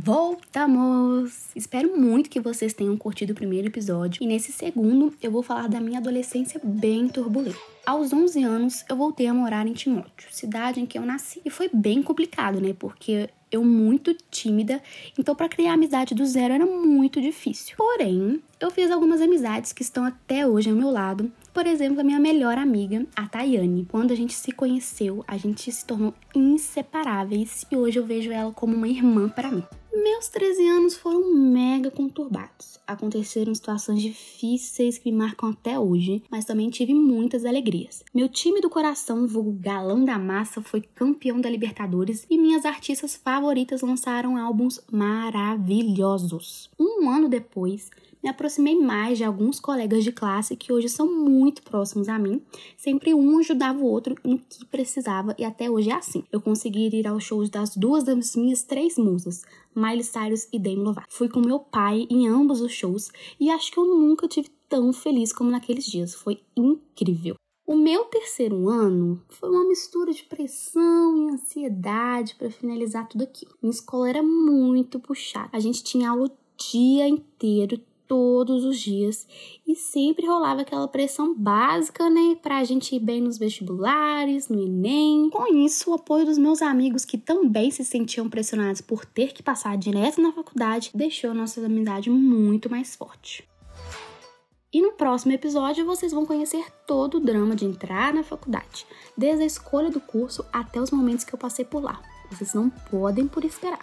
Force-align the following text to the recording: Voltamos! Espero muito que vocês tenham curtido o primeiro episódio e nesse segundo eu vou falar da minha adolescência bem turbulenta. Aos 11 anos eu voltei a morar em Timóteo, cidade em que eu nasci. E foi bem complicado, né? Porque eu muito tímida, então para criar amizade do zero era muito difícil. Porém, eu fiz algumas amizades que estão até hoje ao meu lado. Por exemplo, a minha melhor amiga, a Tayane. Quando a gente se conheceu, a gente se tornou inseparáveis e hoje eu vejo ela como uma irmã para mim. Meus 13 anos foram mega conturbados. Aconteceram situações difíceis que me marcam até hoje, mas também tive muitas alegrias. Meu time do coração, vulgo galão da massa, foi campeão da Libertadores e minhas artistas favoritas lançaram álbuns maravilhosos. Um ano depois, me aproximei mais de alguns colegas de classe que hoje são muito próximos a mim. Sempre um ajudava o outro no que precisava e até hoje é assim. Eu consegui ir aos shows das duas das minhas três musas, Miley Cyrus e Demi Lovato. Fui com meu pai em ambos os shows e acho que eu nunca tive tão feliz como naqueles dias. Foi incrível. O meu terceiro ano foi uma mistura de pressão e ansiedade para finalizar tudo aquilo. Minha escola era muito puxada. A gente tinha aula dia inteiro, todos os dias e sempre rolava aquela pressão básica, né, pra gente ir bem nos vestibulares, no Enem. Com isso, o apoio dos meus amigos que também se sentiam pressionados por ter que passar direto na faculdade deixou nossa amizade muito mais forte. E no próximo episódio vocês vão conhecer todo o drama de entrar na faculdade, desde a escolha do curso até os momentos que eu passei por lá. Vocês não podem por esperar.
Voltamos! 0.00 1.48
Espero 1.56 1.98
muito 1.98 2.30
que 2.30 2.38
vocês 2.38 2.72
tenham 2.72 2.96
curtido 2.96 3.32
o 3.32 3.34
primeiro 3.34 3.66
episódio 3.66 4.22
e 4.22 4.28
nesse 4.28 4.52
segundo 4.52 5.12
eu 5.20 5.28
vou 5.28 5.42
falar 5.42 5.68
da 5.68 5.80
minha 5.80 5.98
adolescência 5.98 6.60
bem 6.62 7.08
turbulenta. 7.08 7.58
Aos 7.84 8.12
11 8.12 8.44
anos 8.44 8.84
eu 8.88 8.96
voltei 8.96 9.26
a 9.26 9.34
morar 9.34 9.66
em 9.66 9.72
Timóteo, 9.72 10.28
cidade 10.30 10.78
em 10.80 10.86
que 10.86 10.96
eu 10.96 11.02
nasci. 11.02 11.40
E 11.44 11.50
foi 11.50 11.68
bem 11.72 12.00
complicado, 12.00 12.60
né? 12.60 12.76
Porque 12.78 13.28
eu 13.50 13.64
muito 13.64 14.14
tímida, 14.30 14.80
então 15.18 15.34
para 15.34 15.48
criar 15.48 15.72
amizade 15.72 16.14
do 16.14 16.24
zero 16.24 16.54
era 16.54 16.66
muito 16.66 17.20
difícil. 17.20 17.74
Porém, 17.76 18.40
eu 18.60 18.70
fiz 18.70 18.92
algumas 18.92 19.20
amizades 19.20 19.72
que 19.72 19.82
estão 19.82 20.04
até 20.04 20.46
hoje 20.46 20.70
ao 20.70 20.76
meu 20.76 20.90
lado. 20.90 21.32
Por 21.52 21.66
exemplo, 21.66 22.00
a 22.00 22.04
minha 22.04 22.20
melhor 22.20 22.56
amiga, 22.56 23.04
a 23.16 23.26
Tayane. 23.26 23.86
Quando 23.90 24.12
a 24.12 24.14
gente 24.14 24.34
se 24.34 24.52
conheceu, 24.52 25.24
a 25.26 25.36
gente 25.36 25.72
se 25.72 25.84
tornou 25.84 26.14
inseparáveis 26.34 27.66
e 27.68 27.76
hoje 27.76 27.98
eu 27.98 28.06
vejo 28.06 28.30
ela 28.30 28.52
como 28.52 28.76
uma 28.76 28.86
irmã 28.86 29.28
para 29.28 29.50
mim. 29.50 29.64
Meus 30.02 30.28
13 30.28 30.68
anos 30.68 30.96
foram 30.96 31.34
mega 31.34 31.90
conturbados. 31.90 32.78
Aconteceram 32.86 33.52
situações 33.52 34.00
difíceis 34.00 34.96
que 34.96 35.10
me 35.10 35.18
marcam 35.18 35.50
até 35.50 35.78
hoje, 35.78 36.22
mas 36.30 36.44
também 36.44 36.70
tive 36.70 36.94
muitas 36.94 37.44
alegrias. 37.44 38.04
Meu 38.14 38.28
time 38.28 38.60
do 38.60 38.70
coração, 38.70 39.26
vulgo 39.26 39.52
galão 39.52 40.04
da 40.04 40.16
massa, 40.16 40.62
foi 40.62 40.82
campeão 40.82 41.40
da 41.40 41.50
Libertadores 41.50 42.24
e 42.30 42.38
minhas 42.38 42.64
artistas 42.64 43.16
favoritas 43.16 43.82
lançaram 43.82 44.36
álbuns 44.36 44.80
maravilhosos. 44.90 46.70
Um 46.78 46.87
ano 47.06 47.28
depois, 47.28 47.90
me 48.22 48.30
aproximei 48.30 48.74
mais 48.74 49.18
de 49.18 49.24
alguns 49.24 49.60
colegas 49.60 50.02
de 50.02 50.10
classe 50.10 50.56
que 50.56 50.72
hoje 50.72 50.88
são 50.88 51.06
muito 51.06 51.62
próximos 51.62 52.08
a 52.08 52.18
mim. 52.18 52.42
Sempre 52.76 53.12
um 53.12 53.38
ajudava 53.38 53.78
o 53.78 53.84
outro 53.84 54.14
no 54.24 54.38
que 54.38 54.64
precisava 54.64 55.36
e 55.38 55.44
até 55.44 55.70
hoje 55.70 55.90
é 55.90 55.94
assim. 55.94 56.24
Eu 56.32 56.40
consegui 56.40 56.88
ir 56.88 57.06
aos 57.06 57.24
shows 57.24 57.50
das 57.50 57.76
duas 57.76 58.04
das 58.04 58.34
minhas 58.34 58.62
três 58.62 58.96
musas, 58.96 59.42
Miley 59.74 60.02
Cyrus 60.02 60.48
e 60.52 60.58
Demi 60.58 60.82
Lovato. 60.82 61.06
Fui 61.10 61.28
com 61.28 61.40
meu 61.40 61.60
pai 61.60 62.06
em 62.10 62.26
ambos 62.26 62.60
os 62.60 62.72
shows 62.72 63.10
e 63.38 63.50
acho 63.50 63.70
que 63.70 63.78
eu 63.78 63.84
nunca 63.84 64.26
tive 64.26 64.48
tão 64.68 64.92
feliz 64.92 65.32
como 65.32 65.50
naqueles 65.50 65.84
dias. 65.84 66.14
Foi 66.14 66.40
incrível. 66.56 67.36
O 67.68 67.76
meu 67.76 68.04
terceiro 68.06 68.66
ano 68.70 69.22
foi 69.28 69.50
uma 69.50 69.68
mistura 69.68 70.10
de 70.10 70.24
pressão 70.24 71.18
e 71.18 71.34
ansiedade 71.34 72.34
para 72.34 72.50
finalizar 72.50 73.06
tudo 73.06 73.24
aquilo. 73.24 73.52
Minha 73.60 73.72
escola 73.72 74.08
era 74.08 74.22
muito 74.22 74.98
puxada. 74.98 75.50
A 75.52 75.60
gente 75.60 75.84
tinha 75.84 76.08
aula 76.08 76.34
dia 76.72 77.08
inteiro, 77.08 77.80
todos 78.08 78.64
os 78.64 78.80
dias 78.80 79.28
e 79.66 79.76
sempre 79.76 80.26
rolava 80.26 80.62
aquela 80.62 80.88
pressão 80.88 81.34
básica, 81.34 82.08
né, 82.08 82.36
pra 82.42 82.64
gente 82.64 82.96
ir 82.96 83.00
bem 83.00 83.20
nos 83.20 83.36
vestibulares, 83.36 84.48
no 84.48 84.58
Enem. 84.60 85.28
Com 85.30 85.54
isso, 85.54 85.90
o 85.90 85.94
apoio 85.94 86.24
dos 86.24 86.38
meus 86.38 86.62
amigos 86.62 87.04
que 87.04 87.18
também 87.18 87.70
se 87.70 87.84
sentiam 87.84 88.28
pressionados 88.28 88.80
por 88.80 89.04
ter 89.04 89.32
que 89.34 89.42
passar 89.42 89.76
direto 89.76 90.22
na 90.22 90.32
faculdade 90.32 90.90
deixou 90.94 91.34
nossa 91.34 91.64
amizade 91.64 92.08
muito 92.08 92.70
mais 92.70 92.96
forte. 92.96 93.46
E 94.72 94.82
no 94.82 94.92
próximo 94.92 95.32
episódio 95.32 95.84
vocês 95.86 96.12
vão 96.12 96.26
conhecer 96.26 96.64
todo 96.86 97.16
o 97.16 97.20
drama 97.20 97.54
de 97.54 97.64
entrar 97.64 98.12
na 98.12 98.22
faculdade, 98.22 98.86
desde 99.16 99.42
a 99.42 99.46
escolha 99.46 99.90
do 99.90 100.00
curso 100.00 100.44
até 100.52 100.80
os 100.80 100.90
momentos 100.90 101.24
que 101.24 101.34
eu 101.34 101.38
passei 101.38 101.64
por 101.64 101.82
lá. 101.82 102.02
Vocês 102.30 102.52
não 102.52 102.68
podem 102.68 103.26
por 103.26 103.44
esperar. 103.44 103.76